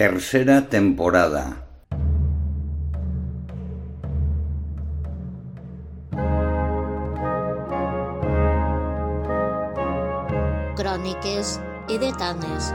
Tercera 0.00 0.66
temporada. 0.66 1.68
Cròniques 10.74 11.60
edetanes. 11.90 12.72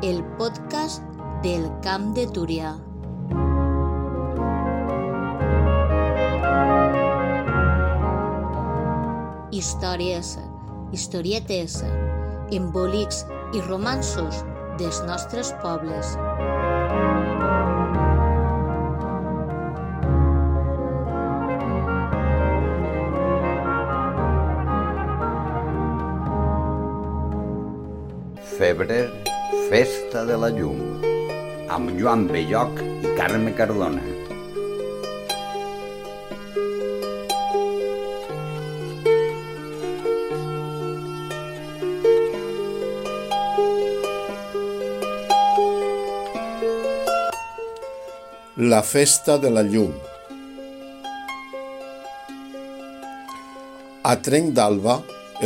El 0.00 0.24
podcast 0.38 1.02
del 1.42 1.68
Camp 1.82 2.14
de 2.14 2.26
Túria. 2.28 2.78
Històries, 9.60 10.38
historietes, 10.88 11.74
embolics 12.56 13.18
i 13.52 13.60
romansos 13.66 14.38
dels 14.80 15.02
nostres 15.04 15.50
pobles. 15.60 16.14
Febrer, 28.54 29.10
Festa 29.68 30.24
de 30.24 30.40
la 30.40 30.48
Llum, 30.56 30.80
amb 31.76 31.92
Joan 32.00 32.24
Belloc 32.32 32.80
i 32.80 33.12
Carme 33.20 33.52
Cardona. 33.60 34.19
La 48.70 48.82
festa 48.82 49.34
de 49.42 49.50
la 49.50 49.62
llum. 49.66 49.94
A 54.10 54.12
trenc 54.26 54.52
d'alba, 54.58 54.94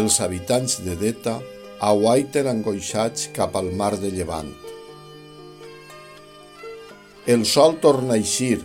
els 0.01 0.19
habitants 0.25 0.75
de 0.85 0.97
Deta 1.03 1.37
aguaiten 1.89 2.51
angoixats 2.51 3.31
cap 3.39 3.57
al 3.57 3.71
mar 3.81 3.93
de 4.03 4.11
Llevant. 4.13 4.51
El 7.37 7.47
sol 7.49 7.79
torna 7.87 8.19
a 8.19 8.21
eixir, 8.21 8.61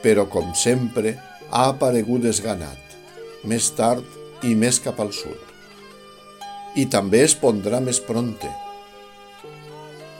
però 0.00 0.24
com 0.32 0.54
sempre 0.56 1.16
ha 1.50 1.68
aparegut 1.74 2.24
desganat, 2.24 2.98
més 3.44 3.72
tard 3.80 4.44
i 4.46 4.54
més 4.54 4.78
cap 4.86 5.02
al 5.04 5.12
sud. 5.22 5.40
I 6.80 6.86
també 6.98 7.26
es 7.26 7.36
pondrà 7.42 7.82
més 7.82 8.00
pronte. 8.12 8.52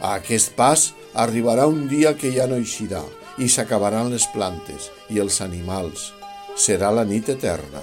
A 0.02 0.18
aquest 0.18 0.52
pas 0.58 0.90
arribarà 1.14 1.70
un 1.70 1.86
dia 1.94 2.18
que 2.18 2.34
ja 2.34 2.50
no 2.50 2.60
eixirà 2.60 3.06
i 3.38 3.48
s'acabaran 3.52 4.10
les 4.12 4.26
plantes 4.32 4.90
i 5.12 5.20
els 5.22 5.40
animals. 5.44 6.10
Serà 6.56 6.90
la 6.94 7.04
nit 7.04 7.28
eterna, 7.28 7.82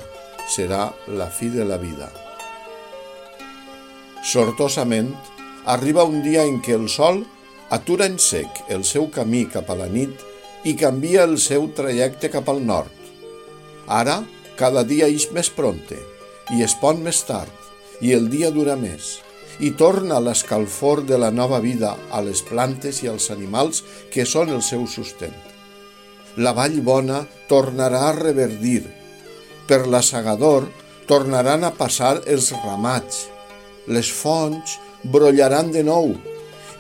serà 0.49 0.87
la 1.07 1.29
fi 1.29 1.49
de 1.53 1.65
la 1.65 1.77
vida. 1.77 2.09
Sortosament, 4.23 5.11
arriba 5.65 6.05
un 6.07 6.21
dia 6.25 6.45
en 6.47 6.61
què 6.63 6.77
el 6.77 6.87
sol 6.89 7.23
atura 7.69 8.07
en 8.09 8.19
sec 8.19 8.63
el 8.73 8.83
seu 8.87 9.09
camí 9.13 9.45
cap 9.49 9.69
a 9.69 9.77
la 9.79 9.89
nit 9.89 10.21
i 10.63 10.75
canvia 10.79 11.25
el 11.27 11.37
seu 11.41 11.67
trajecte 11.75 12.31
cap 12.33 12.49
al 12.49 12.63
nord. 12.65 12.93
Ara, 13.88 14.21
cada 14.55 14.83
dia 14.88 15.09
ix 15.11 15.29
més 15.35 15.49
pronte 15.49 15.97
i 16.53 16.63
es 16.63 16.75
pon 16.79 17.01
més 17.03 17.23
tard 17.27 18.01
i 18.01 18.13
el 18.15 18.29
dia 18.31 18.51
dura 18.53 18.75
més 18.79 19.22
i 19.59 19.71
torna 19.77 20.19
l'escalfor 20.19 21.03
de 21.05 21.17
la 21.17 21.29
nova 21.31 21.59
vida 21.59 21.93
a 22.11 22.21
les 22.25 22.41
plantes 22.41 23.03
i 23.03 23.09
als 23.11 23.29
animals 23.31 23.83
que 24.13 24.25
són 24.25 24.49
el 24.49 24.63
seu 24.65 24.87
sustent. 24.87 25.35
La 26.38 26.53
vall 26.57 26.79
bona 26.81 27.22
tornarà 27.50 28.07
a 28.09 28.16
reverdir. 28.17 28.88
Per 29.69 29.85
l'assagador 29.85 30.66
tornaran 31.05 31.63
a 31.63 31.73
passar 31.78 32.16
els 32.25 32.50
ramats. 32.63 33.28
Les 33.88 34.09
fonts 34.09 34.79
brollaran 35.03 35.69
de 35.72 35.83
nou 35.83 36.16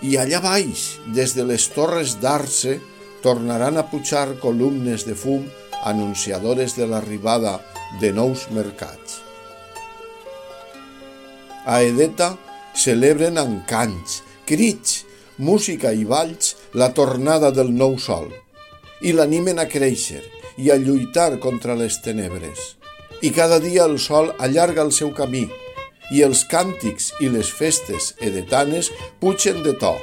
i 0.03 0.17
allà 0.17 0.39
baix, 0.43 0.97
des 1.15 1.35
de 1.37 1.45
les 1.47 1.67
torres 1.75 2.17
d'Arce, 2.19 2.79
tornaran 3.23 3.77
a 3.77 3.85
pujar 3.87 4.33
columnes 4.41 5.05
de 5.07 5.15
fum 5.15 5.45
anunciadores 5.83 6.75
de 6.75 6.87
l'arribada 6.87 7.59
de 8.01 8.11
nous 8.11 8.47
mercats. 8.51 9.21
A 11.65 11.79
Edeta 11.83 12.33
celebren 12.83 13.39
amb 13.39 13.63
cants, 13.69 14.21
crits, 14.49 15.03
música 15.37 15.93
i 15.95 16.03
balls 16.05 16.53
la 16.77 16.91
tornada 16.93 17.51
del 17.55 17.71
nou 17.73 17.97
sol 17.97 18.29
i 19.01 19.13
l'animen 19.15 19.59
a 19.59 19.67
créixer 19.71 20.21
i 20.57 20.69
a 20.71 20.77
lluitar 20.77 21.39
contra 21.43 21.75
les 21.75 21.99
tenebres. 22.03 22.75
I 23.23 23.31
cada 23.31 23.59
dia 23.63 23.85
el 23.87 23.97
sol 23.99 24.33
allarga 24.37 24.83
el 24.83 24.91
seu 24.91 25.13
camí 25.15 25.47
i 26.11 26.21
els 26.25 26.43
càntics 26.51 27.13
i 27.23 27.31
les 27.31 27.49
festes 27.49 28.13
edetanes 28.21 28.91
pugen 29.21 29.63
de 29.63 29.73
to 29.79 29.95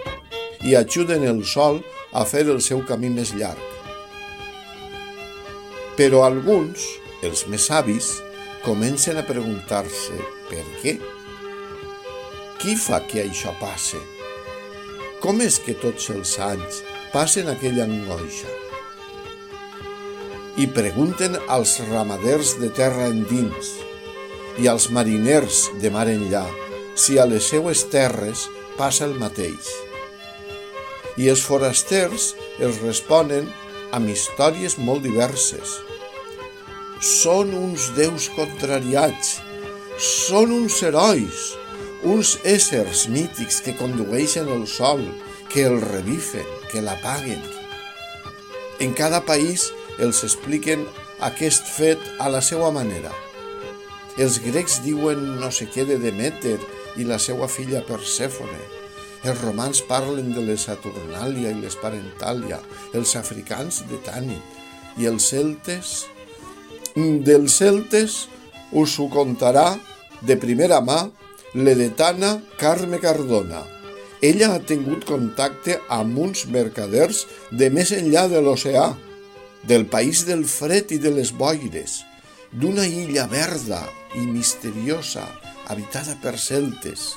i 0.64 0.74
ajuden 0.76 1.26
el 1.28 1.44
sol 1.44 1.82
a 2.12 2.24
fer 2.24 2.46
el 2.48 2.60
seu 2.64 2.82
camí 2.88 3.12
més 3.12 3.34
llarg. 3.36 3.60
Però 6.00 6.24
alguns, 6.24 6.82
els 7.22 7.46
més 7.52 7.68
savis, 7.68 8.16
comencen 8.64 9.20
a 9.20 9.26
preguntar-se 9.28 10.16
per 10.48 10.64
què. 10.80 10.98
Qui 12.60 12.74
fa 12.76 12.98
que 13.08 13.22
això 13.24 13.54
passe? 13.56 13.96
Com 15.24 15.38
és 15.40 15.54
que 15.64 15.72
tots 15.80 16.10
els 16.12 16.34
anys 16.44 16.82
passen 17.08 17.46
aquella 17.48 17.86
angoixa? 17.88 18.50
I 20.60 20.66
pregunten 20.76 21.38
als 21.48 21.78
ramaders 21.88 22.58
de 22.60 22.68
terra 22.76 23.06
endins 23.08 23.70
i 24.60 24.68
als 24.68 24.90
mariners 24.92 25.62
de 25.80 25.88
mar 25.94 26.04
enllà 26.12 26.42
si 27.00 27.16
a 27.16 27.24
les 27.30 27.48
seues 27.48 27.86
terres 27.94 28.42
passa 28.76 29.06
el 29.08 29.16
mateix. 29.22 29.70
I 31.16 31.30
els 31.32 31.40
forasters 31.40 32.34
els 32.60 32.82
responen 32.84 33.48
amb 33.96 34.12
històries 34.12 34.76
molt 34.76 35.06
diverses. 35.08 35.78
Són 37.00 37.56
uns 37.56 37.88
déus 37.96 38.28
contrariats, 38.36 39.38
són 39.96 40.52
uns 40.60 40.82
herois, 40.84 41.54
uns 42.02 42.38
éssers 42.48 43.08
mítics 43.12 43.60
que 43.64 43.76
condueixen 43.76 44.48
el 44.48 44.66
sol, 44.66 45.02
que 45.52 45.66
el 45.66 45.80
revifen, 45.80 46.46
que 46.70 46.80
l'apaguen. 46.80 47.40
En 48.80 48.94
cada 48.96 49.20
país 49.26 49.68
els 50.00 50.22
expliquen 50.24 50.86
aquest 51.20 51.66
fet 51.68 52.00
a 52.18 52.30
la 52.32 52.40
seva 52.40 52.70
manera. 52.72 53.12
Els 54.20 54.40
grecs 54.42 54.80
diuen 54.84 55.40
no 55.40 55.50
sé 55.52 55.68
què 55.70 55.84
de 55.88 55.98
Demeter 56.00 56.58
i 56.96 57.04
la 57.04 57.18
seva 57.20 57.48
filla 57.48 57.84
Persèfone. 57.86 58.62
Els 59.20 59.40
romans 59.44 59.82
parlen 59.84 60.32
de 60.32 60.42
les 60.46 60.64
Saturnàlia 60.64 61.52
i 61.52 61.60
les 61.60 61.76
Parentàlia, 61.76 62.58
els 62.96 63.12
africans 63.20 63.84
de 63.90 64.00
Tànit 64.06 64.98
i 64.98 65.10
els 65.10 65.28
celtes... 65.34 66.06
Dels 66.90 67.54
celtes 67.54 68.14
us 68.74 68.96
ho 68.98 69.04
contarà 69.12 69.76
de 70.26 70.34
primera 70.40 70.80
mà 70.82 71.04
l'edetana 71.54 72.40
Carme 72.58 72.98
Cardona. 72.98 73.64
Ella 74.22 74.52
ha 74.54 74.60
tingut 74.60 75.06
contacte 75.08 75.80
amb 75.88 76.18
uns 76.18 76.44
mercaders 76.46 77.24
de 77.50 77.70
més 77.72 77.90
enllà 77.96 78.26
de 78.30 78.42
l'oceà, 78.44 78.90
del 79.66 79.86
país 79.90 80.24
del 80.28 80.44
fred 80.44 80.92
i 80.94 81.00
de 81.02 81.10
les 81.14 81.32
boires, 81.32 82.00
d'una 82.52 82.86
illa 82.86 83.26
verda 83.30 83.80
i 84.14 84.26
misteriosa 84.26 85.26
habitada 85.70 86.16
per 86.22 86.36
celtes. 86.38 87.14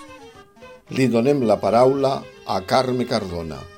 Li 0.93 1.07
donem 1.09 1.45
la 1.45 1.59
paraula 1.61 2.19
a 2.45 2.59
Carme 2.65 3.05
Cardona. 3.09 3.72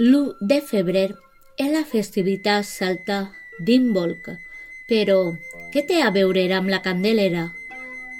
L'1 0.00 0.32
de 0.40 0.56
febrer 0.64 1.10
és 1.60 1.68
la 1.68 1.82
festivitat 1.84 2.64
celta 2.64 3.26
d'Imbolc, 3.60 4.30
però 4.88 5.34
què 5.68 5.82
té 5.84 5.98
a 6.00 6.08
veure 6.14 6.46
amb 6.56 6.72
la 6.72 6.78
Candelera? 6.80 7.50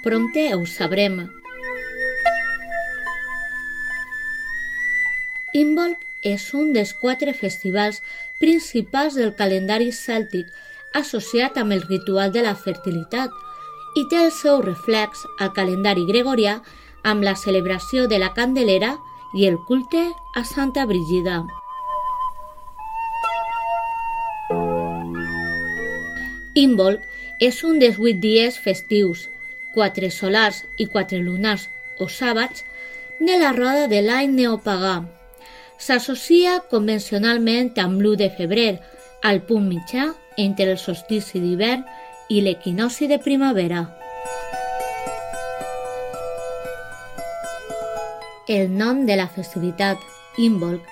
Prompte 0.03 0.43
ho 0.53 0.67
sabrem. 0.69 1.15
Imbolc 5.57 6.05
és 6.21 6.45
un 6.53 6.69
dels 6.77 6.93
quatre 6.93 7.33
festivals 7.33 8.03
principals 8.37 9.17
del 9.17 9.33
calendari 9.33 9.89
cèltic 9.89 10.45
associat 10.93 11.57
amb 11.57 11.73
el 11.73 11.81
ritual 11.89 12.29
de 12.31 12.45
la 12.45 12.53
fertilitat 12.53 13.33
i 13.97 14.05
té 14.13 14.21
el 14.21 14.31
seu 14.31 14.61
reflex 14.61 15.25
al 15.39 15.49
calendari 15.57 16.05
gregorià 16.05 16.59
amb 17.01 17.25
la 17.25 17.33
celebració 17.33 18.05
de 18.05 18.21
la 18.21 18.29
Candelera 18.37 18.93
i 19.33 19.49
el 19.49 19.57
culte 19.65 20.05
a 20.35 20.45
Santa 20.45 20.85
Brígida. 20.85 21.41
Imbolc 26.53 27.01
és 27.41 27.63
un 27.65 27.79
dels 27.81 27.97
vuit 27.97 28.19
dies 28.21 28.59
festius, 28.61 29.27
quatre 29.73 30.09
solars 30.13 30.63
i 30.77 30.85
quatre 30.85 31.17
lunars 31.17 31.67
o 31.97 32.07
sàbats, 32.07 32.63
de 33.19 33.37
la 33.39 33.51
roda 33.55 33.87
de 33.87 34.01
l'any 34.05 34.33
neopagà. 34.35 35.01
S'associa 35.77 36.59
convencionalment 36.69 37.73
amb 37.81 38.01
l'1 38.01 38.19
de 38.21 38.29
febrer, 38.37 38.71
al 39.23 39.41
punt 39.47 39.65
mitjà 39.69 40.11
entre 40.37 40.71
el 40.71 40.77
solstici 40.77 41.41
d'hivern 41.41 41.83
i 42.29 42.41
l'equinoci 42.41 43.07
de 43.07 43.19
primavera. 43.19 43.85
El 48.47 48.73
nom 48.77 49.05
de 49.07 49.15
la 49.15 49.29
festivitat, 49.31 49.97
Imbolc, 50.37 50.83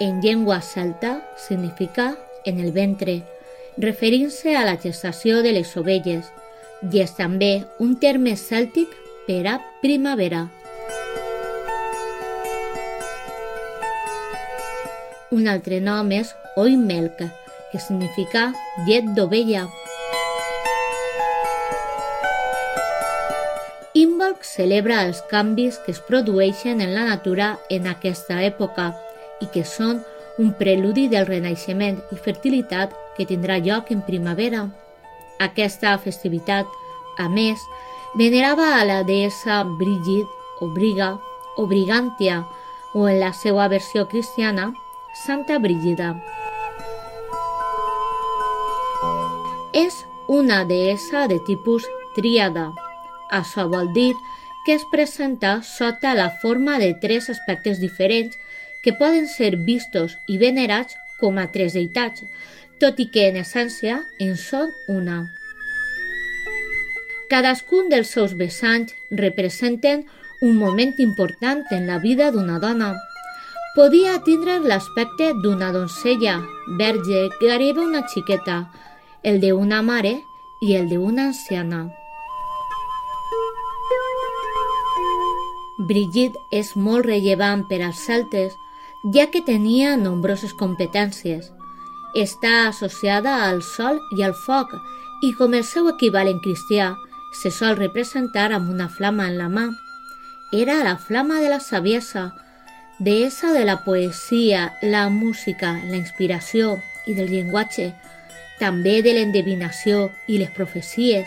en 0.00 0.20
llengua 0.22 0.60
celta 0.60 1.20
significa 1.36 2.16
en 2.44 2.58
el 2.58 2.72
ventre, 2.72 3.22
referint-se 3.78 4.54
a 4.56 4.64
la 4.64 4.76
gestació 4.80 5.42
de 5.42 5.52
les 5.56 5.76
ovelles, 5.76 6.26
i 6.92 7.00
és 7.00 7.14
també 7.16 7.64
un 7.80 7.96
terme 7.96 8.36
cèltic 8.36 8.92
per 9.26 9.42
a 9.48 9.58
primavera. 9.82 10.46
Un 15.34 15.48
altre 15.50 15.80
nom 15.82 16.12
és 16.14 16.30
oimelc, 16.60 17.24
que 17.72 17.80
significa 17.82 18.52
llet 18.86 19.08
d'ovella. 19.16 19.64
Imbolc 23.94 24.44
celebra 24.46 25.00
els 25.06 25.22
canvis 25.30 25.80
que 25.82 25.90
es 25.94 26.00
produeixen 26.02 26.80
en 26.84 26.94
la 26.94 27.06
natura 27.08 27.56
en 27.70 27.88
aquesta 27.90 28.40
època 28.46 28.92
i 29.42 29.50
que 29.54 29.64
són 29.66 30.04
un 30.38 30.52
preludi 30.58 31.08
del 31.08 31.26
renaixement 31.26 32.00
i 32.14 32.18
fertilitat 32.18 32.94
que 33.16 33.26
tindrà 33.26 33.58
lloc 33.58 33.90
en 33.90 34.02
primavera. 34.06 34.68
Aquesta 35.40 35.96
festivitat, 35.98 36.66
a 37.18 37.28
més, 37.28 37.60
venerava 38.14 38.74
a 38.78 38.84
la 38.84 39.02
deessa 39.02 39.62
Brigid 39.78 40.26
o 40.60 40.68
Briga 40.74 41.14
o 41.56 41.66
Brigantia 41.66 42.44
o 42.94 43.08
en 43.08 43.20
la 43.20 43.32
seva 43.32 43.66
versió 43.68 44.06
cristiana, 44.08 44.72
Santa 45.26 45.58
Brígida. 45.58 46.14
És 49.74 50.04
una 50.28 50.64
deessa 50.64 51.26
de 51.26 51.40
tipus 51.46 51.86
tríada. 52.14 52.70
Això 53.30 53.66
vol 53.70 53.90
dir 53.92 54.14
que 54.64 54.74
es 54.74 54.84
presenta 54.90 55.60
sota 55.62 56.14
la 56.14 56.30
forma 56.40 56.78
de 56.78 56.94
tres 56.94 57.28
aspectes 57.28 57.80
diferents 57.80 58.38
que 58.82 58.92
poden 58.92 59.26
ser 59.28 59.56
vistos 59.56 60.16
i 60.26 60.38
venerats 60.38 60.96
com 61.20 61.38
a 61.38 61.48
tres 61.52 61.74
deïtats, 61.74 62.24
tot 62.80 63.00
i 63.00 63.08
que 63.12 63.28
en 63.30 63.38
essència 63.40 64.02
en 64.20 64.36
són 64.40 64.72
una. 64.88 65.22
Cadascun 67.30 67.88
dels 67.90 68.12
seus 68.14 68.34
vessants 68.38 68.94
representen 69.10 70.04
un 70.42 70.56
moment 70.60 70.92
important 70.98 71.64
en 71.72 71.86
la 71.88 71.98
vida 71.98 72.30
d'una 72.30 72.60
dona. 72.60 72.92
Podia 73.74 74.18
tindre 74.22 74.60
l'aspecte 74.60 75.32
d'una 75.42 75.72
doncella, 75.72 76.36
verge, 76.78 77.28
arriba 77.50 77.82
una 77.82 78.04
xiqueta, 78.06 78.68
el 79.22 79.40
d'una 79.40 79.80
mare 79.82 80.18
i 80.62 80.76
el 80.76 80.88
d'una 80.92 81.30
anciana. 81.32 81.86
Brigitte 85.88 86.38
és 86.54 86.76
molt 86.76 87.08
rellevant 87.08 87.64
per 87.66 87.80
als 87.82 88.04
celtes 88.06 88.54
ja 89.16 89.26
que 89.32 89.42
tenia 89.42 89.96
nombroses 89.96 90.54
competències. 90.54 91.50
Està 92.14 92.68
associada 92.68 93.42
al 93.48 93.60
sol 93.66 93.98
i 94.14 94.22
al 94.22 94.36
foc 94.38 94.70
i 95.26 95.32
com 95.34 95.54
el 95.58 95.64
seu 95.66 95.88
equivalent 95.90 96.38
cristià 96.44 96.92
se 97.34 97.50
sol 97.50 97.74
representar 97.74 98.52
amb 98.54 98.70
una 98.70 98.86
flama 98.88 99.26
en 99.26 99.38
la 99.38 99.48
mà. 99.50 99.64
Era 100.52 100.76
la 100.84 100.96
flama 100.96 101.40
de 101.42 101.48
la 101.50 101.58
saviesa, 101.58 102.30
deessa 103.00 103.50
de 103.52 103.64
la 103.64 103.80
poesia, 103.82 104.76
la 104.82 105.08
música, 105.08 105.72
la 105.90 105.98
inspiració 105.98 106.76
i 107.10 107.16
del 107.18 107.32
llenguatge, 107.34 107.90
també 108.60 109.00
de 109.02 109.16
l'endevinació 109.18 110.12
i 110.28 110.38
les 110.38 110.54
profecies. 110.54 111.26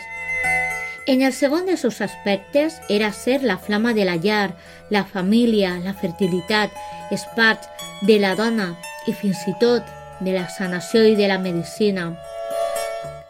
En 1.04 1.20
el 1.20 1.36
segon 1.36 1.68
dels 1.68 1.84
seus 1.84 2.00
aspectes 2.00 2.80
era 2.88 3.12
ser 3.12 3.42
la 3.42 3.58
flama 3.58 3.92
de 3.92 4.08
la 4.08 4.16
llar, 4.16 4.56
la 4.88 5.04
família, 5.04 5.76
la 5.84 5.92
fertilitat 5.92 6.72
és 7.12 7.28
part 7.36 7.68
de 8.08 8.18
la 8.24 8.34
dona 8.40 8.72
i 9.04 9.12
fins 9.12 9.44
i 9.48 9.56
tot 9.60 9.97
de 10.20 10.32
la 10.32 10.48
sanació 10.48 11.04
i 11.06 11.16
de 11.16 11.28
la 11.28 11.38
medicina. 11.38 12.16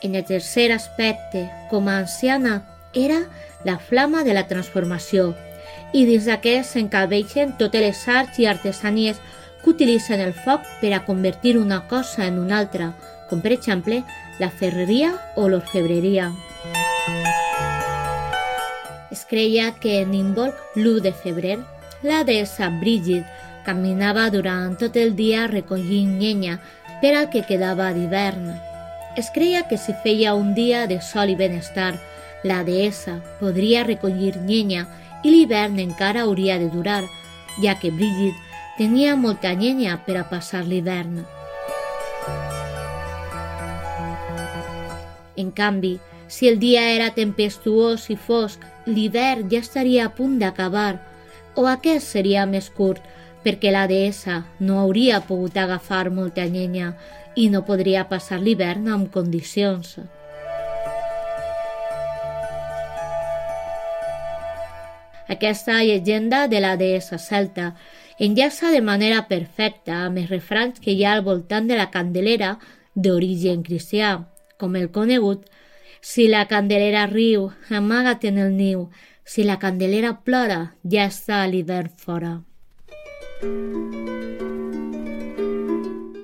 En 0.00 0.14
el 0.14 0.24
tercer 0.24 0.72
aspecte, 0.72 1.50
com 1.70 1.88
a 1.88 1.98
anciana, 1.98 2.62
era 2.94 3.20
la 3.64 3.78
flama 3.78 4.24
de 4.24 4.34
la 4.34 4.46
transformació 4.46 5.34
i 5.92 6.04
dins 6.04 6.28
d'aquest 6.28 6.74
s'encalveixen 6.74 7.56
totes 7.58 7.82
les 7.82 8.00
arts 8.08 8.38
i 8.38 8.46
artesanies 8.46 9.20
que 9.62 9.70
utilitzen 9.72 10.20
el 10.20 10.34
foc 10.34 10.64
per 10.80 10.92
a 10.94 11.04
convertir 11.04 11.56
una 11.58 11.86
cosa 11.88 12.26
en 12.26 12.38
una 12.38 12.58
altra, 12.58 12.92
com 13.28 13.40
per 13.40 13.52
exemple 13.52 14.02
la 14.38 14.50
ferreria 14.50 15.14
o 15.36 15.48
l'orfebreria. 15.48 16.30
Es 19.10 19.24
creia 19.24 19.72
que 19.80 20.00
en 20.02 20.14
Imbolc, 20.14 20.54
l'1 20.76 21.00
de 21.00 21.12
febrer, 21.12 21.58
la 22.02 22.22
deessa 22.24 22.68
Brígid 22.70 23.24
Caminava 23.68 24.30
durant 24.32 24.78
tot 24.80 24.94
el 24.96 25.10
dia 25.16 25.42
recollint 25.50 26.14
llenya 26.22 26.54
per 27.02 27.28
que 27.30 27.44
quedava 27.46 27.92
d'hivern. 27.94 28.52
Es 29.16 29.30
creia 29.34 29.64
que 29.68 29.78
si 29.78 29.94
feia 30.02 30.34
un 30.34 30.54
dia 30.54 30.86
de 30.86 31.00
sol 31.02 31.30
i 31.30 31.36
benestar, 31.38 31.94
la 32.44 32.62
deessa 32.64 33.18
podria 33.40 33.84
recollir 33.84 34.36
llenya 34.46 34.86
i 35.22 35.30
l'hivern 35.30 35.78
encara 35.82 36.22
hauria 36.26 36.58
de 36.58 36.68
durar, 36.70 37.04
ja 37.62 37.74
que 37.78 37.90
Brígid 37.90 38.34
tenia 38.78 39.16
molta 39.16 39.54
llenya 39.54 39.98
per 40.06 40.18
a 40.18 40.28
passar 40.30 40.64
l'hivern. 40.66 41.24
En 45.36 45.50
canvi, 45.50 45.98
si 46.28 46.48
el 46.48 46.58
dia 46.58 46.82
era 46.94 47.12
tempestuós 47.14 48.08
i 48.10 48.16
fosc, 48.16 48.62
l'hivern 48.86 49.48
ja 49.50 49.62
estaria 49.62 50.06
a 50.06 50.14
punt 50.14 50.38
d'acabar, 50.38 50.98
o 51.54 51.66
aquest 51.66 52.06
seria 52.06 52.46
més 52.46 52.70
curt, 52.70 53.02
perquè 53.44 53.72
la 53.72 53.86
deessa 53.90 54.42
no 54.60 54.78
hauria 54.82 55.20
pogut 55.26 55.56
agafar 55.56 56.10
molta 56.10 56.46
llenya 56.46 56.92
i 57.36 57.48
no 57.52 57.64
podria 57.64 58.06
passar 58.10 58.40
l'hivern 58.42 58.88
amb 58.88 59.12
condicions. 59.14 59.98
Aquesta 65.28 65.82
llegenda 65.84 66.46
de 66.48 66.60
la 66.64 66.74
deessa 66.80 67.18
celta 67.18 67.74
enllaça 68.18 68.72
de 68.74 68.80
manera 68.82 69.26
perfecta 69.28 70.02
amb 70.06 70.18
els 70.18 70.32
refrans 70.32 70.80
que 70.80 70.96
hi 70.96 71.04
ha 71.04 71.12
al 71.14 71.22
voltant 71.22 71.68
de 71.68 71.76
la 71.78 71.90
candelera 71.94 72.56
d'origen 72.94 73.62
cristià, 73.62 74.16
com 74.58 74.74
el 74.74 74.90
conegut 74.90 75.46
Si 76.00 76.28
la 76.28 76.46
candelera 76.46 77.06
riu, 77.06 77.48
amaga't 77.74 78.24
en 78.30 78.38
el 78.38 78.52
niu, 78.56 78.88
si 79.24 79.44
la 79.44 79.58
candelera 79.58 80.12
plora, 80.24 80.60
ja 80.84 81.08
està 81.10 81.40
l'hivern 81.46 81.90
fora. 81.90 82.32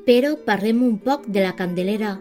Però 0.04 0.32
parlem 0.42 0.80
un 0.82 0.96
poc 0.98 1.28
de 1.30 1.44
la 1.44 1.54
Candelera. 1.54 2.16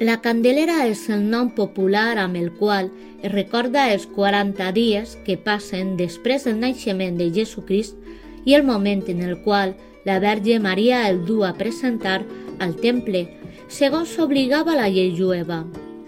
La 0.00 0.22
Candelera 0.24 0.86
és 0.88 1.02
el 1.12 1.26
nom 1.28 1.50
popular 1.52 2.16
amb 2.22 2.38
el 2.40 2.48
qual 2.56 2.88
es 3.20 3.32
recorda 3.32 3.92
els 3.92 4.06
40 4.08 4.72
dies 4.72 5.18
que 5.26 5.36
passen 5.36 5.98
després 5.98 6.48
del 6.48 6.56
naixement 6.62 7.20
de 7.20 7.28
Jesucrist 7.36 8.00
i 8.48 8.56
el 8.56 8.64
moment 8.64 9.04
en 9.12 9.20
el 9.20 9.42
qual 9.44 9.76
la 10.08 10.18
Verge 10.24 10.58
Maria 10.58 11.08
el 11.10 11.26
du 11.28 11.44
a 11.44 11.52
presentar 11.60 12.24
al 12.64 12.76
temple, 12.80 13.28
segons 13.68 14.08
s'obligava 14.16 14.74
la 14.80 14.88
llei 14.88 15.12
jueva. 15.16 15.66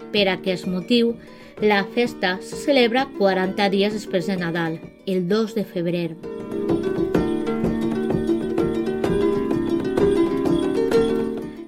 Per 0.09 0.25
aquest 0.33 0.65
motiu, 0.65 1.13
la 1.61 1.83
festa 1.93 2.39
se 2.41 2.55
celebra 2.65 3.05
40 3.19 3.69
dies 3.69 3.93
després 3.93 4.25
de 4.25 4.37
Nadal, 4.41 4.81
el 5.05 5.27
2 5.29 5.53
de 5.53 5.65
febrer. 5.65 6.17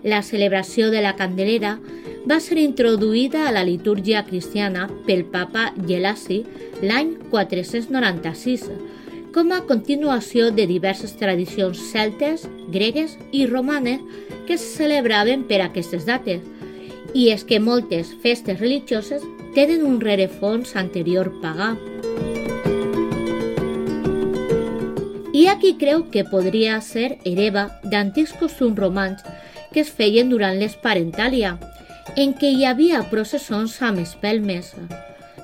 La 0.09 0.23
celebració 0.23 0.87
de 0.89 1.03
la 1.05 1.11
Candelera 1.13 1.75
va 2.29 2.39
ser 2.41 2.57
introduïda 2.57 3.43
a 3.45 3.51
la 3.53 3.61
litúrgia 3.67 4.23
cristiana 4.25 4.87
pel 5.05 5.19
papa 5.29 5.67
Gelasi 5.85 6.39
l'any 6.81 7.11
496, 7.29 8.63
com 9.35 9.51
a 9.53 9.59
continuació 9.69 10.47
de 10.49 10.65
diverses 10.65 11.13
tradicions 11.19 11.83
celtes, 11.91 12.47
gregues 12.73 13.19
i 13.31 13.43
romanes 13.45 14.01
que 14.47 14.57
se 14.57 14.71
celebraven 14.79 15.43
per 15.51 15.59
aquestes 15.61 16.07
dates. 16.09 16.41
I 17.13 17.29
és 17.35 17.45
que 17.45 17.59
moltes 17.61 18.09
festes 18.23 18.57
religioses 18.57 19.21
tenen 19.53 19.85
un 19.85 19.99
rerefons 20.01 20.73
anterior 20.79 21.29
pagà. 21.43 21.75
Hi 25.37 25.45
ha 25.45 25.55
qui 25.61 25.75
creu 25.77 26.07
que 26.09 26.25
podria 26.25 26.81
ser 26.81 27.19
hereva 27.29 27.67
d'antics 27.85 28.33
costums 28.41 28.81
romans 28.81 29.21
que 29.73 29.83
es 29.83 29.91
feien 29.91 30.29
durant 30.31 30.57
l'esparentàlia, 30.59 31.57
en 32.17 32.33
què 32.33 32.49
hi 32.53 32.65
havia 32.65 33.03
processons 33.11 33.75
amb 33.85 34.01
espelmes, 34.01 34.73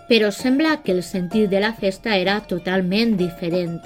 però 0.09 0.31
sembla 0.31 0.79
que 0.83 0.93
el 0.93 1.03
sentit 1.03 1.49
de 1.49 1.61
la 1.61 1.73
festa 1.73 2.15
era 2.17 2.39
totalment 2.49 3.15
diferent. 3.17 3.81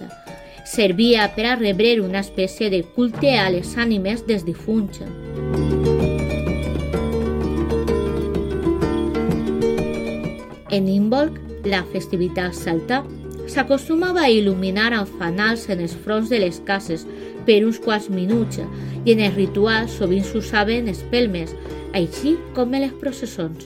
Servia 0.65 1.27
per 1.35 1.45
a 1.49 1.55
rebre 1.57 1.95
una 2.01 2.21
espècie 2.21 2.69
de 2.69 2.83
culte 2.95 3.35
a 3.39 3.49
les 3.49 3.75
ànimes 3.77 4.25
dels 4.27 4.45
difunts. 4.45 5.01
En 10.69 10.87
Imbolc, 10.87 11.39
la 11.65 11.81
festivitat 11.91 12.53
celta, 12.53 13.01
s'acostumava 13.49 14.27
a 14.27 14.29
il·luminar 14.29 14.91
amb 14.93 15.09
fanals 15.17 15.65
en 15.73 15.81
els 15.81 15.95
fronts 16.05 16.29
de 16.29 16.39
les 16.43 16.59
cases 16.67 17.07
per 17.49 17.63
uns 17.65 17.79
quants 17.81 18.11
minuts 18.13 18.59
i 18.61 19.15
en 19.15 19.23
els 19.25 19.33
rituals 19.33 19.95
sovint 19.97 20.25
s'usaven 20.27 20.91
espelmes, 20.91 21.55
així 21.97 22.35
com 22.53 22.75
en 22.77 22.85
les 22.85 22.93
processons. 23.01 23.65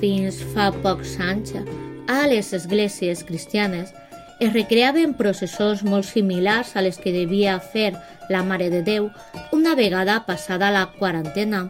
Fins 0.00 0.42
fa 0.56 0.72
pocs 0.82 1.14
anys, 1.22 1.54
a 2.10 2.26
les 2.26 2.50
esglésies 2.58 3.22
cristianes 3.30 3.94
es 4.42 4.50
recreaven 4.50 5.14
processons 5.14 5.86
molt 5.86 6.10
similars 6.10 6.74
a 6.74 6.82
les 6.82 6.98
que 6.98 7.14
devia 7.14 7.60
fer 7.62 7.92
la 8.28 8.42
Mare 8.42 8.72
de 8.74 8.82
Déu 8.82 9.12
una 9.54 9.78
vegada 9.78 10.24
passada 10.26 10.74
la 10.74 10.88
quarantena. 10.98 11.68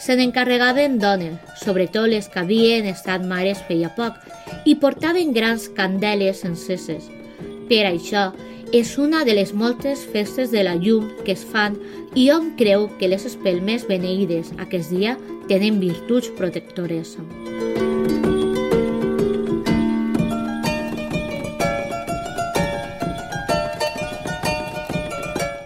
Se 0.00 0.16
n'encarregaven 0.16 0.96
dones, 0.98 1.36
sobretot 1.60 2.08
les 2.08 2.30
que 2.32 2.40
havien 2.40 2.86
estat 2.88 3.20
mares 3.20 3.60
feia 3.68 3.90
poc, 3.92 4.16
i 4.64 4.78
portaven 4.80 5.34
grans 5.36 5.66
candeles 5.76 6.40
enceses. 6.48 7.04
Per 7.68 7.82
això, 7.84 8.30
és 8.72 8.94
una 8.96 9.26
de 9.28 9.34
les 9.36 9.52
moltes 9.52 10.06
festes 10.08 10.50
de 10.54 10.64
la 10.64 10.76
llum 10.80 11.10
que 11.26 11.34
es 11.36 11.44
fan 11.44 11.76
i 12.16 12.30
hom 12.32 12.54
creu 12.56 12.88
que 12.96 13.12
les 13.12 13.28
espelmes 13.28 13.84
beneïdes 13.88 14.54
aquest 14.64 14.88
dia 14.88 15.18
tenen 15.52 15.82
virtuts 15.84 16.32
protectores. 16.38 17.18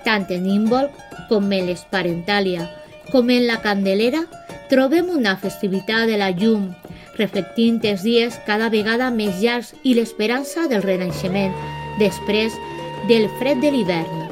Tant 0.04 0.26
en 0.26 0.48
Imbolc 0.58 0.96
com 1.30 1.52
en 1.52 1.70
l'Esparentàlia 1.70 2.66
com 3.14 3.30
en 3.30 3.44
la 3.46 3.60
Candelera 3.62 4.24
trobem 4.66 5.06
una 5.14 5.36
festivitat 5.38 6.08
de 6.10 6.16
la 6.18 6.32
llum 6.34 6.72
reflectint 7.14 7.76
els 7.86 8.02
dies 8.02 8.40
cada 8.42 8.66
vegada 8.72 9.06
més 9.14 9.38
llargs 9.38 9.70
i 9.86 9.92
l'esperança 9.94 10.64
del 10.72 10.82
renaixement 10.82 11.54
després 12.00 12.56
del 13.06 13.28
fred 13.38 13.62
de 13.62 13.70
l'hivern. 13.70 14.24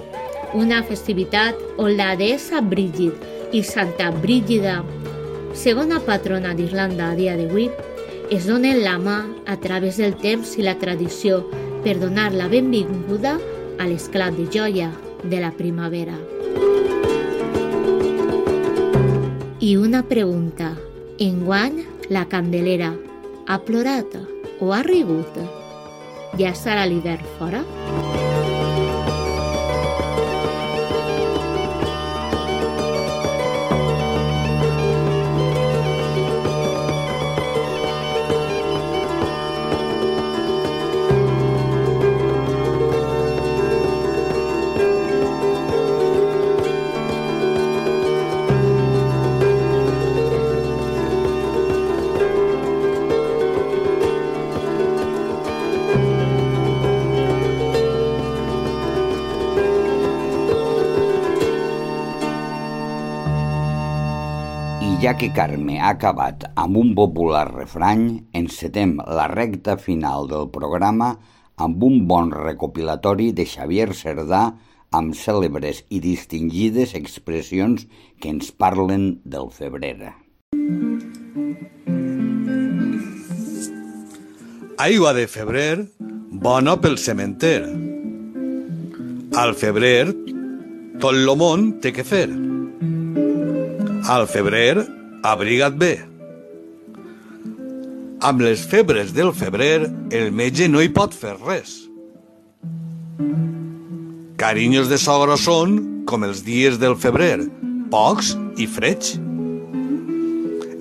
Una 0.59 0.83
festivitat 0.83 1.63
on 1.79 1.95
la 1.95 2.17
deessa 2.19 2.59
Brígid 2.59 3.55
i 3.55 3.63
Santa 3.63 4.11
Brígida, 4.11 4.81
segona 5.55 6.03
patrona 6.03 6.51
d'Irlanda 6.59 7.13
a 7.13 7.15
dia 7.15 7.39
d'avui, 7.39 7.71
es 8.35 8.51
donen 8.51 8.83
la 8.83 8.99
mà 8.99 9.21
a 9.47 9.61
través 9.63 10.03
del 10.03 10.19
temps 10.19 10.59
i 10.59 10.67
la 10.67 10.75
tradició 10.83 11.45
per 11.87 12.01
donar 12.03 12.33
la 12.35 12.51
benvinguda 12.51 13.39
a 13.79 13.87
l'esclat 13.87 14.35
de 14.35 14.51
joia 14.51 14.91
de 15.23 15.39
la 15.39 15.55
primavera. 15.55 16.19
I 19.63 19.77
una 19.77 20.03
pregunta. 20.03 20.73
Enguany, 21.23 21.85
la 22.11 22.25
Candelera 22.27 22.89
ha 23.47 23.61
plorat 23.63 24.17
o 24.59 24.73
ha 24.75 24.83
rigut? 24.83 25.39
Ja 26.35 26.51
estarà 26.51 26.83
l'hivern 26.91 27.29
fora? 27.39 27.63
Que 65.19 65.29
Carme 65.35 65.79
ha 65.81 65.91
acabat 65.93 66.45
amb 66.57 66.77
un 66.81 66.93
popular 66.97 67.45
refrany, 67.49 68.05
encetem 68.39 68.95
la 69.03 69.27
recta 69.29 69.75
final 69.77 70.29
del 70.31 70.47
programa 70.55 71.09
amb 71.61 71.83
un 71.85 72.07
bon 72.09 72.31
recopilatori 72.33 73.31
de 73.37 73.45
Xavier 73.49 73.91
Cerdà 73.99 74.43
amb 74.93 75.17
cèlebres 75.19 75.83
i 75.91 76.01
distingides 76.05 76.95
expressions 76.99 77.85
que 78.21 78.31
ens 78.33 78.53
parlen 78.53 79.21
del 79.25 79.51
febrer. 79.51 80.13
Aigua 84.79 85.13
de 85.19 85.27
febrer, 85.29 85.77
bona 86.47 86.79
pel 86.81 86.97
cementer. 86.99 87.61
Al 89.37 89.55
febrer, 89.59 90.09
tot 91.03 91.17
lo 91.17 91.37
món 91.37 91.71
té 91.85 91.93
que 91.93 92.07
fer. 92.07 92.29
Al 94.13 94.27
febrer, 94.27 95.02
abriga't 95.23 95.79
bé. 95.79 95.95
Amb 98.23 98.43
les 98.43 98.63
febres 98.67 99.15
del 99.15 99.33
febrer, 99.35 99.89
el 100.15 100.31
metge 100.35 100.69
no 100.71 100.83
hi 100.83 100.91
pot 100.95 101.15
fer 101.15 101.35
res. 101.41 101.81
Carinyos 104.39 104.91
de 104.91 104.99
sogra 104.99 105.39
són 105.39 106.05
com 106.07 106.27
els 106.27 106.43
dies 106.47 106.79
del 106.83 106.97
febrer, 106.99 107.47
pocs 107.91 108.35
i 108.59 108.67
freds. 108.67 109.17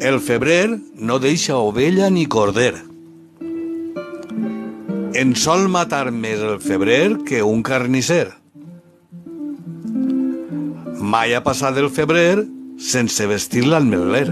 El 0.02 0.18
febrer 0.22 0.80
no 0.98 1.20
deixa 1.22 1.60
ovella 1.62 2.10
ni 2.10 2.26
corder. 2.26 2.74
En 5.14 5.36
sol 5.36 5.68
matar 5.70 6.08
més 6.14 6.42
el 6.42 6.58
febrer 6.64 7.20
que 7.28 7.44
un 7.46 7.62
carnisser. 7.62 8.32
Mai 11.02 11.36
ha 11.36 11.44
passat 11.46 11.78
el 11.78 11.90
febrer 11.94 12.48
sense 12.82 13.28
vestir 13.30 13.68
l'almeler. 13.70 14.28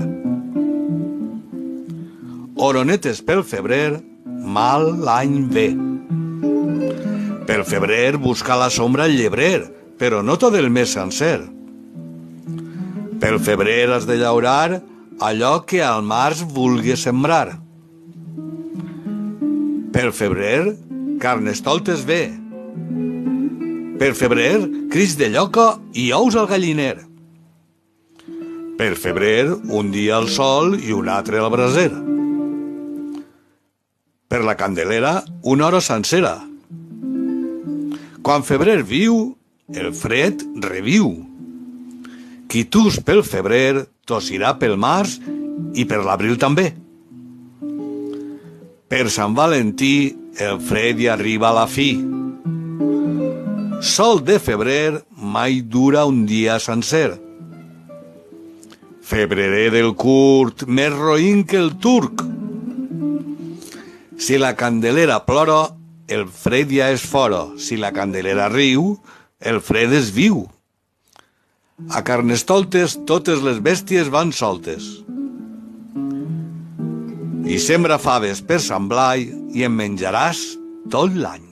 Oronetes 2.60 3.22
pel 3.24 3.44
febrer, 3.46 4.00
mal 4.26 4.90
l'any 5.06 5.38
ve. 5.54 5.70
Pel 7.48 7.64
febrer 7.66 8.18
busca 8.18 8.58
la 8.58 8.70
sombra 8.74 9.06
el 9.06 9.16
llebrer, 9.18 9.70
però 10.02 10.24
no 10.26 10.38
tot 10.42 10.58
el 10.58 10.70
mes 10.74 10.92
sencer. 10.98 11.40
Pel 13.20 13.40
febrer 13.44 13.90
has 13.94 14.08
de 14.10 14.18
llaurar 14.20 14.82
allò 15.20 15.60
que 15.68 15.84
al 15.84 16.02
març 16.04 16.42
vulgui 16.44 16.96
sembrar. 16.98 17.60
Per 19.94 20.12
febrer, 20.16 20.78
carnestoltes 21.20 22.06
ve. 22.08 22.24
Per 24.00 24.14
febrer, 24.16 24.88
cris 24.90 25.18
de 25.20 25.28
lloca 25.34 25.74
i 25.94 26.10
ous 26.16 26.38
al 26.40 26.48
galliner. 26.48 27.09
Per 28.80 28.94
febrer, 28.96 29.58
un 29.76 29.90
dia 29.92 30.16
al 30.16 30.30
sol 30.32 30.78
i 30.80 30.94
un 30.96 31.10
altre 31.12 31.42
al 31.44 31.50
braser. 31.52 31.90
Per 34.32 34.40
la 34.48 34.56
candelera, 34.56 35.18
una 35.44 35.68
hora 35.68 35.82
sencera. 35.84 36.38
Quan 38.24 38.48
febrer 38.48 38.78
viu, 38.88 39.20
el 39.76 39.92
fred 39.92 40.48
reviu. 40.64 41.12
Qui 42.48 42.64
tus 42.72 43.02
pel 43.04 43.20
febrer, 43.28 43.84
tossirà 44.08 44.56
pel 44.56 44.80
març 44.80 45.20
i 45.76 45.84
per 45.84 46.00
l'abril 46.08 46.40
també. 46.40 46.72
Per 48.88 49.06
Sant 49.12 49.36
Valentí, 49.36 49.96
el 50.40 50.64
fred 50.64 51.04
hi 51.04 51.12
arriba 51.12 51.52
a 51.52 51.58
la 51.66 51.68
fi. 51.68 51.98
Sol 53.84 54.24
de 54.24 54.40
febrer 54.40 55.02
mai 55.20 55.66
dura 55.68 56.08
un 56.08 56.24
dia 56.24 56.64
sencer. 56.64 57.10
Febrerer 59.10 59.72
del 59.74 59.96
curt, 59.98 60.68
més 60.70 60.94
roïn 60.94 61.42
que 61.50 61.58
el 61.58 61.72
turc. 61.82 62.22
Si 64.22 64.38
la 64.38 64.52
candelera 64.60 65.24
plora, 65.26 65.64
el 66.06 66.28
fred 66.30 66.70
ja 66.76 66.92
és 66.94 67.02
fora. 67.02 67.48
Si 67.58 67.80
la 67.82 67.90
candelera 67.96 68.52
riu, 68.54 68.92
el 69.42 69.64
fred 69.66 69.98
és 69.98 70.14
viu. 70.14 70.44
A 71.90 72.04
Carnestoltes 72.06 73.00
totes 73.10 73.42
les 73.42 73.58
bèsties 73.66 74.14
van 74.14 74.30
soltes. 74.36 74.86
I 77.50 77.58
sembra 77.58 77.98
faves 77.98 78.46
per 78.46 78.62
Sant 78.62 78.92
Blai 78.92 79.26
i 79.58 79.66
en 79.66 79.74
menjaràs 79.74 80.46
tot 80.94 81.18
l'any. 81.18 81.49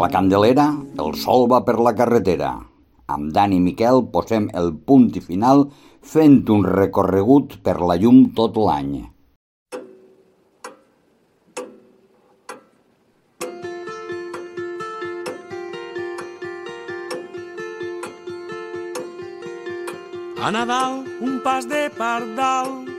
La 0.00 0.08
Candelera, 0.10 0.64
el 1.02 1.12
sol 1.20 1.44
va 1.50 1.60
per 1.66 1.74
la 1.78 1.92
carretera. 1.98 2.52
Amb 3.14 3.32
Dani 3.36 3.58
i 3.60 3.64
Miquel 3.64 4.00
posem 4.14 4.48
el 4.60 4.70
punt 4.88 5.10
i 5.18 5.22
final 5.24 5.66
fent 6.14 6.38
un 6.54 6.64
recorregut 6.64 7.58
per 7.66 7.76
la 7.80 7.98
llum 8.00 8.24
tot 8.38 8.56
l'any. 8.56 8.94
A 20.44 20.50
Nadal, 20.52 21.04
un 21.24 21.38
pas 21.44 21.64
de 21.68 21.86
pardal. 22.00 22.93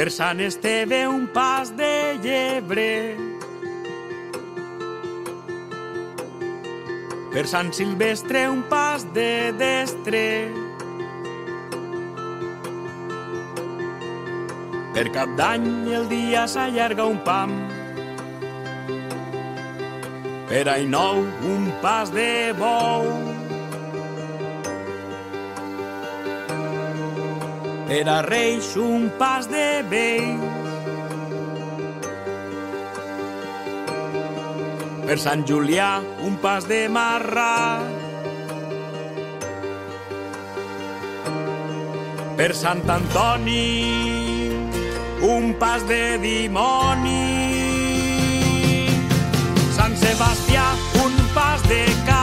Per 0.00 0.08
Sant 0.08 0.38
Esteve, 0.40 1.06
un 1.06 1.26
pas 1.28 1.68
de 1.76 2.16
llebre. 2.24 3.16
Per 7.34 7.42
Sant 7.44 7.68
Silvestre, 7.76 8.46
un 8.48 8.62
pas 8.70 9.04
de 9.12 9.52
destre. 9.60 10.22
Per 14.94 15.04
cap 15.12 15.34
d'any, 15.36 15.68
el 15.98 16.08
dia 16.08 16.46
s'allarga 16.48 17.04
un 17.04 17.20
pam. 17.28 17.52
Per 20.48 20.64
any 20.78 20.88
nou, 20.96 21.26
un 21.52 21.68
pas 21.84 22.08
de 22.16 22.30
bou. 22.56 23.29
Per 27.90 28.04
a 28.06 28.20
Reis, 28.22 28.76
un 28.78 29.08
pas 29.18 29.48
de 29.50 29.82
vells. 29.90 30.44
Per 35.08 35.16
Sant 35.18 35.42
Julià, 35.42 35.88
un 36.22 36.36
pas 36.38 36.68
de 36.70 36.78
marrà. 36.86 37.80
Per 42.38 42.50
Sant 42.54 42.86
Antoni, 42.94 43.58
un 45.32 45.50
pas 45.58 45.82
de 45.90 46.04
dimoni. 46.22 47.26
Sant 49.74 49.98
Sebastià, 50.06 50.70
un 51.02 51.22
pas 51.34 51.66
de 51.66 51.84
ca. 52.06 52.19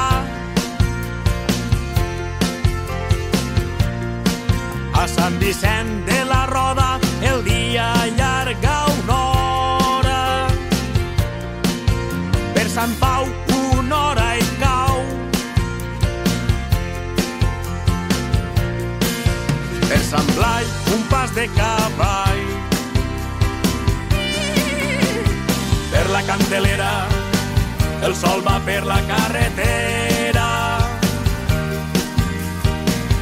sol 28.17 28.41
va 28.41 28.60
per 28.65 28.84
la 28.86 28.97
carretera. 29.06 30.47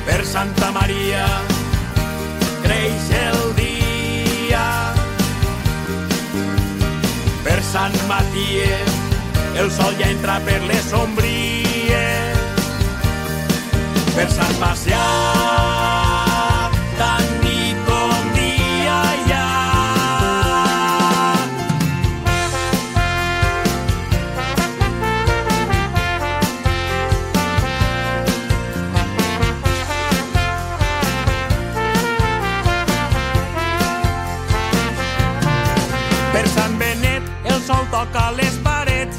Per 0.06 0.22
Santa 0.26 0.72
Maria 0.72 1.26
creix 2.64 3.10
el 3.20 3.42
dia. 3.60 4.64
Per 7.44 7.60
Sant 7.74 8.00
Maties 8.12 8.96
el 9.60 9.72
sol 9.72 9.96
ja 10.00 10.10
entra 10.16 10.40
per 10.48 10.62
les 10.72 10.92
sombries. 10.92 12.44
Per 14.16 14.30
Sant 14.32 14.60
Macià 14.64 15.25
toca 38.16 38.32
les 38.32 38.56
parets. 38.64 39.18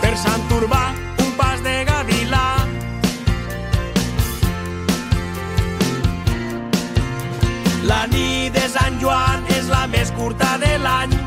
Per 0.00 0.14
Sant 0.22 0.52
Urbà 0.54 0.82
un 1.24 1.32
pas 1.38 1.62
de 1.66 1.74
gavilà. 1.88 2.44
La 7.90 8.02
nit 8.12 8.54
de 8.54 8.66
Sant 8.76 9.00
Joan 9.02 9.42
és 9.58 9.66
la 9.72 9.86
més 9.90 10.14
curta 10.18 10.54
de 10.62 10.72
l'any. 10.84 11.18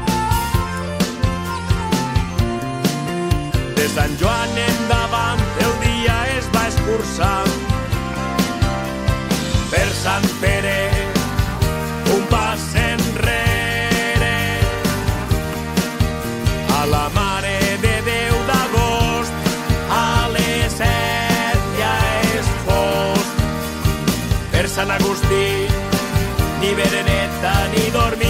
De 3.76 3.92
Sant 3.98 4.16
Joan 4.24 4.58
endavant 4.70 5.44
el 5.68 5.76
dia 5.84 6.18
es 6.38 6.50
va 6.56 6.66
escurçar. 6.72 7.38
Per 9.76 9.88
Sant 10.04 10.34
Pere 10.40 11.09
ni 26.62 26.72
bereneta 26.80 27.54
ni 27.74 27.84
dormir 27.96 28.29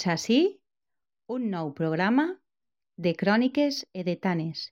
Fins 0.00 0.12
ací 0.12 0.36
un 1.34 1.42
nou 1.54 1.70
programa 1.80 2.24
de 3.06 3.10
Cròniques 3.22 3.80
Edetanes. 4.02 4.62